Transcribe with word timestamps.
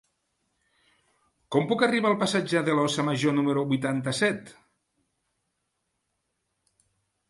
Com 1.55 1.67
puc 1.73 1.83
arribar 1.89 2.09
al 2.13 2.17
passatge 2.25 2.65
de 2.71 2.79
l'Óssa 2.79 3.07
Major 3.11 3.37
número 3.39 3.67
vuitanta-set? 3.75 4.53